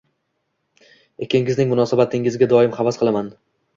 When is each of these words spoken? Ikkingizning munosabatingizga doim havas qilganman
Ikkingizning 1.25 1.69
munosabatingizga 1.75 2.49
doim 2.55 2.77
havas 2.79 2.99
qilganman 3.03 3.31